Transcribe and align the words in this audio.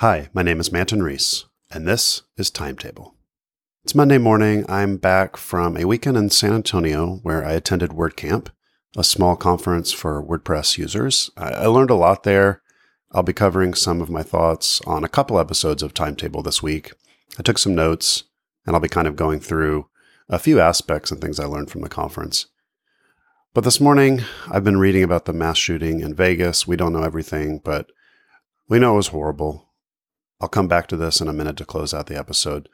Hi, 0.00 0.30
my 0.32 0.42
name 0.42 0.60
is 0.60 0.72
Manton 0.72 1.02
Reece, 1.02 1.44
and 1.70 1.86
this 1.86 2.22
is 2.38 2.48
Timetable. 2.50 3.16
It's 3.84 3.94
Monday 3.94 4.16
morning. 4.16 4.64
I'm 4.66 4.96
back 4.96 5.36
from 5.36 5.76
a 5.76 5.84
weekend 5.84 6.16
in 6.16 6.30
San 6.30 6.54
Antonio 6.54 7.16
where 7.16 7.44
I 7.44 7.52
attended 7.52 7.90
WordCamp, 7.90 8.48
a 8.96 9.04
small 9.04 9.36
conference 9.36 9.92
for 9.92 10.24
WordPress 10.24 10.78
users. 10.78 11.30
I 11.36 11.66
learned 11.66 11.90
a 11.90 11.96
lot 11.96 12.22
there. 12.22 12.62
I'll 13.12 13.22
be 13.22 13.34
covering 13.34 13.74
some 13.74 14.00
of 14.00 14.08
my 14.08 14.22
thoughts 14.22 14.80
on 14.86 15.04
a 15.04 15.08
couple 15.08 15.38
episodes 15.38 15.82
of 15.82 15.92
Timetable 15.92 16.42
this 16.42 16.62
week. 16.62 16.94
I 17.38 17.42
took 17.42 17.58
some 17.58 17.74
notes, 17.74 18.24
and 18.64 18.74
I'll 18.74 18.80
be 18.80 18.88
kind 18.88 19.06
of 19.06 19.16
going 19.16 19.40
through 19.40 19.90
a 20.30 20.38
few 20.38 20.60
aspects 20.60 21.10
and 21.10 21.20
things 21.20 21.38
I 21.38 21.44
learned 21.44 21.70
from 21.70 21.82
the 21.82 21.90
conference. 21.90 22.46
But 23.52 23.64
this 23.64 23.82
morning, 23.82 24.22
I've 24.50 24.64
been 24.64 24.78
reading 24.78 25.02
about 25.02 25.26
the 25.26 25.34
mass 25.34 25.58
shooting 25.58 26.00
in 26.00 26.14
Vegas. 26.14 26.66
We 26.66 26.76
don't 26.76 26.94
know 26.94 27.02
everything, 27.02 27.60
but 27.62 27.90
we 28.66 28.78
know 28.78 28.94
it 28.94 28.96
was 28.96 29.08
horrible. 29.08 29.66
I'll 30.40 30.48
come 30.48 30.68
back 30.68 30.86
to 30.88 30.96
this 30.96 31.20
in 31.20 31.28
a 31.28 31.32
minute 31.32 31.56
to 31.58 31.64
close 31.64 31.92
out 31.92 32.06
the 32.06 32.18
episode. 32.18 32.68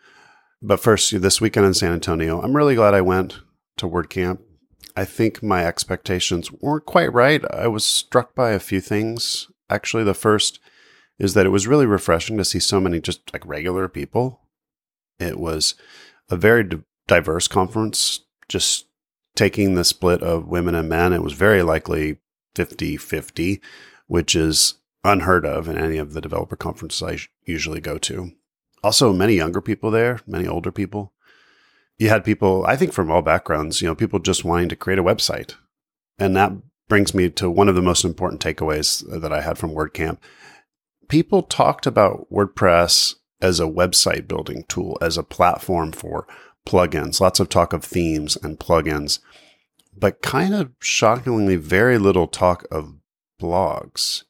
But 0.63 0.81
first, 0.81 1.21
this 1.21 1.41
weekend 1.41 1.67
in 1.67 1.75
San 1.75 1.93
Antonio, 1.93 2.41
I'm 2.41 2.57
really 2.57 2.75
glad 2.75 2.95
I 2.95 3.01
went 3.01 3.41
to 3.79 3.89
WordCamp. 3.89 4.39
I 4.97 5.05
think 5.05 5.43
my 5.43 5.67
expectations 5.67 6.51
weren't 6.51 6.87
quite 6.87 7.13
right. 7.13 7.45
I 7.53 7.67
was 7.67 7.85
struck 7.85 8.35
by 8.35 8.53
a 8.53 8.61
few 8.61 8.81
things. 8.81 9.49
Actually, 9.69 10.05
the 10.05 10.15
first 10.15 10.61
is 11.19 11.35
that 11.35 11.47
it 11.47 11.51
was 11.51 11.67
really 11.67 11.87
refreshing 11.87 12.37
to 12.39 12.45
see 12.45 12.61
so 12.61 12.81
many 12.81 13.01
just 13.01 13.33
like 13.33 13.45
regular 13.47 13.89
people. 13.89 14.41
It 15.19 15.39
was 15.39 15.75
a 16.31 16.37
very 16.37 16.69
diverse 17.07 17.49
conference, 17.49 18.21
just 18.49 18.87
taking 19.35 19.75
the 19.75 19.85
split 19.85 20.23
of 20.23 20.49
women 20.49 20.75
and 20.75 20.89
men. 20.89 21.13
It 21.13 21.23
was 21.23 21.33
very 21.33 21.63
likely 21.63 22.19
50 22.55 22.97
50, 22.97 23.61
which 24.07 24.35
is 24.35 24.75
unheard 25.05 25.47
of 25.47 25.69
in 25.69 25.79
any 25.79 25.99
of 25.99 26.13
the 26.13 26.21
developer 26.21 26.57
conferences 26.57 27.03
I 27.03 27.19
usually 27.51 27.81
go 27.81 27.99
to. 27.99 28.33
Also, 28.83 29.13
many 29.13 29.35
younger 29.35 29.61
people 29.61 29.91
there, 29.91 30.21
many 30.27 30.47
older 30.47 30.73
people. 30.73 31.13
You 31.99 32.09
had 32.09 32.25
people, 32.25 32.65
I 32.67 32.77
think, 32.77 32.93
from 32.93 33.11
all 33.11 33.23
backgrounds, 33.23 33.81
you 33.81 33.89
know, 33.89 33.95
people 33.95 34.19
just 34.19 34.45
wanting 34.45 34.69
to 34.69 34.77
create 34.77 34.99
a 34.99 35.05
website. 35.05 35.55
And 36.19 36.37
that 36.37 36.53
brings 36.89 37.15
me 37.15 37.31
to 37.31 37.51
one 37.51 37.69
of 37.69 37.75
the 37.75 37.83
most 37.83 38.05
important 38.05 38.41
takeaways 38.41 39.05
that 39.21 39.33
I 39.33 39.41
had 39.41 39.59
from 39.59 39.73
WordCamp. 39.73 40.19
People 41.09 41.43
talked 41.43 41.87
about 41.87 42.27
WordPress 42.31 43.15
as 43.41 43.61
a 43.61 43.65
website 43.65 44.29
building 44.29 44.65
tool, 44.69 44.99
as 45.01 45.17
a 45.17 45.23
platform 45.23 45.93
for 45.93 46.27
plugins, 46.67 47.21
lots 47.21 47.41
of 47.41 47.49
talk 47.49 47.73
of 47.73 47.85
themes 47.85 48.37
and 48.43 48.59
plugins, 48.59 49.21
but 49.97 50.23
kind 50.23 50.55
of 50.55 50.73
shockingly 50.81 51.57
very 51.57 51.99
little 51.99 52.27
talk 52.27 52.67
of 52.71 52.95
blogs. 53.41 54.25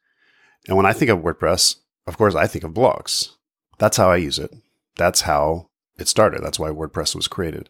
And 0.69 0.77
when 0.77 0.87
I 0.87 0.93
think 0.93 1.11
of 1.11 1.21
WordPress, 1.21 1.77
of 2.07 2.17
course, 2.17 2.35
I 2.35 2.47
think 2.47 2.65
of 2.65 2.73
blogs. 2.73 3.31
That's 3.79 3.97
how 3.97 4.11
I 4.11 4.17
use 4.17 4.39
it. 4.39 4.55
That's 4.97 5.23
how 5.23 5.69
it 5.99 6.09
started. 6.09 6.43
That's 6.43 6.59
why 6.59 6.71
WordPress 6.71 7.15
was 7.15 7.29
created. 7.29 7.69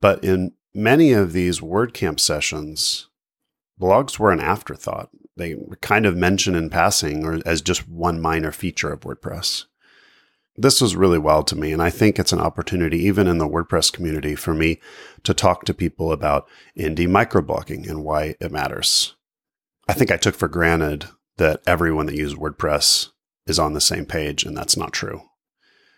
But 0.00 0.22
in 0.24 0.52
many 0.74 1.12
of 1.12 1.32
these 1.32 1.60
WordCamp 1.60 2.20
sessions, 2.20 3.08
blogs 3.80 4.18
were 4.18 4.30
an 4.30 4.40
afterthought. 4.40 5.10
They 5.36 5.54
were 5.54 5.76
kind 5.76 6.06
of 6.06 6.16
mentioned 6.16 6.56
in 6.56 6.70
passing 6.70 7.24
or 7.24 7.40
as 7.44 7.60
just 7.60 7.88
one 7.88 8.20
minor 8.20 8.52
feature 8.52 8.92
of 8.92 9.00
WordPress. 9.00 9.64
This 10.58 10.80
was 10.80 10.96
really 10.96 11.18
wild 11.18 11.46
to 11.48 11.56
me. 11.56 11.72
And 11.72 11.82
I 11.82 11.90
think 11.90 12.18
it's 12.18 12.32
an 12.32 12.40
opportunity, 12.40 12.98
even 13.00 13.26
in 13.26 13.38
the 13.38 13.48
WordPress 13.48 13.92
community, 13.92 14.34
for 14.34 14.54
me 14.54 14.80
to 15.22 15.34
talk 15.34 15.64
to 15.64 15.74
people 15.74 16.12
about 16.12 16.48
indie 16.78 17.06
microblogging 17.06 17.88
and 17.88 18.04
why 18.04 18.36
it 18.40 18.50
matters. 18.50 19.14
I 19.86 19.92
think 19.92 20.10
I 20.10 20.16
took 20.16 20.34
for 20.34 20.48
granted 20.48 21.06
that 21.38 21.60
everyone 21.66 22.06
that 22.06 22.16
uses 22.16 22.38
WordPress 22.38 23.10
is 23.46 23.58
on 23.58 23.72
the 23.72 23.80
same 23.80 24.06
page, 24.06 24.44
and 24.44 24.56
that's 24.56 24.76
not 24.76 24.92
true. 24.92 25.22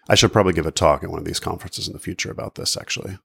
I 0.08 0.14
should 0.14 0.32
probably 0.32 0.52
give 0.52 0.66
a 0.66 0.70
talk 0.70 1.04
at 1.04 1.10
one 1.10 1.18
of 1.18 1.24
these 1.24 1.40
conferences 1.40 1.86
in 1.86 1.92
the 1.92 1.98
future 1.98 2.30
about 2.30 2.54
this, 2.54 2.76
actually. 2.76 3.18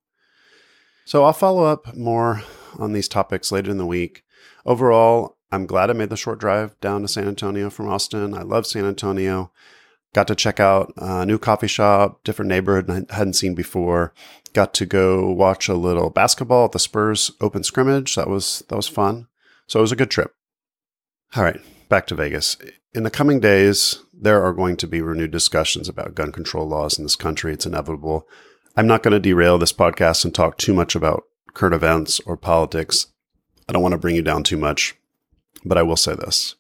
So 1.06 1.24
I'll 1.24 1.34
follow 1.34 1.64
up 1.64 1.96
more 1.96 2.44
on 2.78 2.94
these 2.94 3.08
topics 3.08 3.52
later 3.52 3.72
in 3.72 3.78
the 3.78 3.86
week. 3.86 4.24
Overall, 4.66 5.38
I'm 5.52 5.66
glad 5.66 5.90
I 5.90 5.94
made 5.94 6.10
the 6.10 6.18
short 6.18 6.40
drive 6.40 6.80
down 6.80 7.02
to 7.02 7.08
San 7.08 7.28
Antonio 7.28 7.70
from 7.70 7.88
Austin. 7.88 8.34
I 8.34 8.42
love 8.42 8.66
San 8.66 8.86
Antonio. 8.86 9.52
Got 10.14 10.28
to 10.28 10.36
check 10.36 10.60
out 10.60 10.94
a 10.98 11.26
new 11.26 11.38
coffee 11.38 11.68
shop, 11.68 12.24
different 12.24 12.50
neighborhood 12.50 12.90
I 12.90 13.16
hadn't 13.16 13.34
seen 13.34 13.56
before. 13.56 14.14
Got 14.54 14.74
to 14.76 14.86
go 14.86 15.30
watch 15.30 15.68
a 15.68 15.74
little 15.74 16.10
basketball 16.10 16.66
at 16.66 16.72
the 16.72 16.80
Spurs 16.80 17.32
open 17.42 17.64
scrimmage. 17.64 18.16
That 18.16 18.30
was 18.30 18.64
that 18.70 18.76
was 18.76 18.88
fun. 18.88 19.28
So 19.68 19.80
it 19.80 19.82
was 19.82 19.92
a 19.92 19.98
good 19.98 20.12
trip. 20.12 20.34
All 21.36 21.44
right, 21.44 21.60
back 21.94 22.08
to 22.08 22.16
Vegas. 22.16 22.58
In 22.96 23.04
the 23.04 23.12
coming 23.12 23.40
days, 23.40 24.00
there 24.12 24.44
are 24.44 24.52
going 24.52 24.78
to 24.78 24.88
be 24.88 25.00
renewed 25.00 25.30
discussions 25.30 25.88
about 25.88 26.16
gun 26.16 26.32
control 26.32 26.68
laws 26.68 26.98
in 26.98 27.06
this 27.06 27.16
country. 27.16 27.54
It's 27.54 27.68
inevitable. 27.68 28.28
I'm 28.76 28.88
not 28.88 29.04
going 29.04 29.12
to 29.12 29.20
derail 29.20 29.60
this 29.60 29.72
podcast 29.72 30.26
and 30.26 30.34
talk 30.34 30.58
too 30.58 30.74
much 30.74 30.96
about 30.96 31.26
current 31.54 31.76
events 31.76 32.20
or 32.22 32.36
politics. 32.36 33.14
I 33.70 33.74
don't 33.74 33.84
want 33.84 33.92
to 33.92 34.00
bring 34.00 34.16
you 34.16 34.24
down 34.24 34.42
too 34.42 34.58
much, 34.58 34.96
but 35.64 35.78
I 35.78 35.84
will 35.84 35.96
say 35.96 36.16
this. 36.16 36.56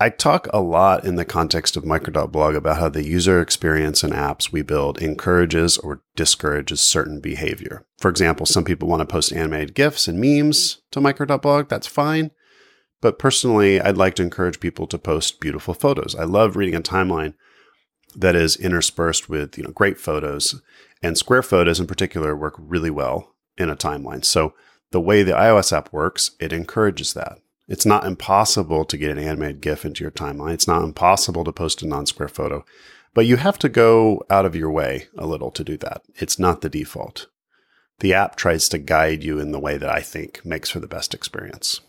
I 0.00 0.08
talk 0.08 0.48
a 0.52 0.60
lot 0.60 1.04
in 1.04 1.14
the 1.14 1.24
context 1.24 1.76
of 1.76 1.84
Micro.blog 1.84 2.56
about 2.56 2.78
how 2.78 2.88
the 2.88 3.06
user 3.06 3.40
experience 3.40 4.02
and 4.02 4.12
apps 4.12 4.50
we 4.50 4.62
build 4.62 5.00
encourages 5.00 5.78
or 5.78 6.02
discourages 6.16 6.80
certain 6.80 7.20
behavior. 7.20 7.86
For 7.98 8.10
example, 8.10 8.44
some 8.44 8.64
people 8.64 8.88
want 8.88 9.02
to 9.02 9.06
post 9.06 9.32
animated 9.32 9.76
GIFs 9.76 10.08
and 10.08 10.20
memes 10.20 10.80
to 10.90 11.00
Micro.blog. 11.00 11.68
That's 11.68 11.86
fine. 11.86 12.32
But 13.00 13.18
personally, 13.18 13.80
I'd 13.80 13.96
like 13.96 14.14
to 14.16 14.22
encourage 14.22 14.60
people 14.60 14.86
to 14.88 14.98
post 14.98 15.40
beautiful 15.40 15.74
photos. 15.74 16.14
I 16.14 16.24
love 16.24 16.56
reading 16.56 16.74
a 16.74 16.82
timeline 16.82 17.34
that 18.14 18.36
is 18.36 18.56
interspersed 18.56 19.28
with, 19.28 19.56
you 19.56 19.64
know, 19.64 19.70
great 19.70 19.98
photos. 19.98 20.60
And 21.02 21.16
square 21.16 21.42
photos 21.42 21.80
in 21.80 21.86
particular 21.86 22.36
work 22.36 22.54
really 22.58 22.90
well 22.90 23.34
in 23.56 23.70
a 23.70 23.76
timeline. 23.76 24.24
So 24.24 24.52
the 24.90 25.00
way 25.00 25.22
the 25.22 25.32
iOS 25.32 25.72
app 25.72 25.92
works, 25.92 26.32
it 26.40 26.52
encourages 26.52 27.14
that. 27.14 27.38
It's 27.68 27.86
not 27.86 28.04
impossible 28.04 28.84
to 28.84 28.96
get 28.98 29.10
an 29.10 29.18
animated 29.18 29.60
GIF 29.60 29.84
into 29.84 30.02
your 30.02 30.10
timeline. 30.10 30.52
It's 30.52 30.66
not 30.66 30.82
impossible 30.82 31.44
to 31.44 31.52
post 31.52 31.82
a 31.82 31.86
non-square 31.86 32.28
photo, 32.28 32.64
but 33.14 33.26
you 33.26 33.36
have 33.36 33.58
to 33.60 33.68
go 33.68 34.22
out 34.28 34.44
of 34.44 34.56
your 34.56 34.70
way 34.70 35.06
a 35.16 35.26
little 35.26 35.52
to 35.52 35.62
do 35.62 35.76
that. 35.78 36.02
It's 36.16 36.38
not 36.38 36.60
the 36.60 36.68
default. 36.68 37.28
The 38.00 38.12
app 38.12 38.34
tries 38.34 38.68
to 38.70 38.78
guide 38.78 39.22
you 39.22 39.38
in 39.38 39.52
the 39.52 39.60
way 39.60 39.78
that 39.78 39.88
I 39.88 40.00
think 40.00 40.44
makes 40.44 40.68
for 40.68 40.80
the 40.80 40.88
best 40.88 41.14
experience. 41.14 41.80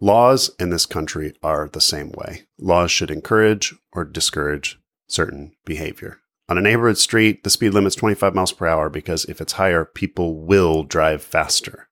Laws 0.00 0.50
in 0.60 0.70
this 0.70 0.86
country 0.86 1.34
are 1.42 1.68
the 1.68 1.80
same 1.80 2.12
way. 2.12 2.42
Laws 2.58 2.90
should 2.90 3.10
encourage 3.10 3.74
or 3.92 4.04
discourage 4.04 4.78
certain 5.08 5.52
behavior. 5.64 6.18
On 6.48 6.56
a 6.56 6.62
neighborhood 6.62 6.98
street, 6.98 7.42
the 7.42 7.50
speed 7.50 7.74
limit's 7.74 7.96
25 7.96 8.34
miles 8.34 8.52
per 8.52 8.66
hour 8.66 8.88
because 8.88 9.24
if 9.24 9.40
it's 9.40 9.54
higher, 9.54 9.84
people 9.84 10.40
will 10.40 10.84
drive 10.84 11.22
faster. 11.22 11.88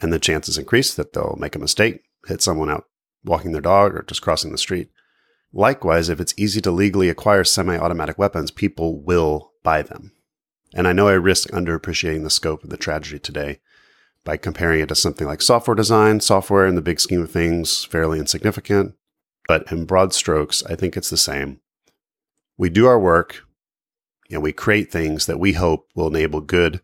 And 0.00 0.12
the 0.12 0.20
chances 0.20 0.56
increase 0.56 0.94
that 0.94 1.12
they'll 1.12 1.36
make 1.38 1.56
a 1.56 1.58
mistake, 1.58 2.02
hit 2.26 2.42
someone 2.42 2.70
out 2.70 2.84
walking 3.24 3.52
their 3.52 3.60
dog 3.60 3.94
or 3.94 4.02
just 4.02 4.22
crossing 4.22 4.52
the 4.52 4.58
street. 4.58 4.90
Likewise, 5.52 6.08
if 6.08 6.20
it's 6.20 6.34
easy 6.36 6.60
to 6.60 6.70
legally 6.70 7.08
acquire 7.08 7.42
semi 7.42 7.76
automatic 7.76 8.18
weapons, 8.18 8.50
people 8.50 9.02
will 9.02 9.52
buy 9.64 9.82
them. 9.82 10.12
And 10.74 10.86
I 10.86 10.92
know 10.92 11.08
I 11.08 11.12
risk 11.12 11.48
underappreciating 11.50 12.22
the 12.22 12.30
scope 12.30 12.62
of 12.62 12.70
the 12.70 12.76
tragedy 12.76 13.18
today, 13.18 13.60
by 14.26 14.36
comparing 14.36 14.80
it 14.80 14.88
to 14.90 14.94
something 14.94 15.26
like 15.26 15.40
software 15.40 15.74
design. 15.74 16.20
Software, 16.20 16.66
in 16.66 16.74
the 16.74 16.82
big 16.82 17.00
scheme 17.00 17.22
of 17.22 17.30
things, 17.30 17.84
fairly 17.84 18.18
insignificant. 18.18 18.94
But 19.48 19.70
in 19.72 19.86
broad 19.86 20.12
strokes, 20.12 20.62
I 20.66 20.74
think 20.74 20.96
it's 20.96 21.08
the 21.08 21.16
same. 21.16 21.60
We 22.58 22.68
do 22.68 22.86
our 22.86 22.98
work 22.98 23.44
and 24.30 24.42
we 24.42 24.52
create 24.52 24.90
things 24.90 25.26
that 25.26 25.38
we 25.38 25.52
hope 25.52 25.88
will 25.94 26.08
enable 26.08 26.40
good 26.40 26.82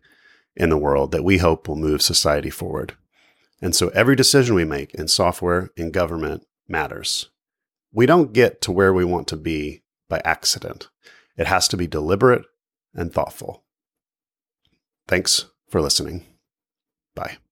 in 0.55 0.69
the 0.69 0.77
world, 0.77 1.11
that 1.11 1.23
we 1.23 1.39
hope 1.39 1.67
will 1.67 1.75
move 1.75 2.01
society 2.01 2.49
forward. 2.49 2.95
And 3.61 3.75
so 3.75 3.89
every 3.89 4.15
decision 4.15 4.55
we 4.55 4.65
make 4.65 4.93
in 4.93 5.07
software, 5.07 5.69
in 5.75 5.91
government, 5.91 6.45
matters. 6.67 7.29
We 7.91 8.05
don't 8.05 8.33
get 8.33 8.61
to 8.61 8.71
where 8.71 8.93
we 8.93 9.03
want 9.03 9.27
to 9.29 9.37
be 9.37 9.83
by 10.09 10.21
accident. 10.23 10.89
It 11.37 11.47
has 11.47 11.67
to 11.69 11.77
be 11.77 11.87
deliberate 11.87 12.45
and 12.93 13.11
thoughtful. 13.11 13.63
Thanks 15.07 15.45
for 15.69 15.81
listening. 15.81 16.32
Bye. 17.15 17.42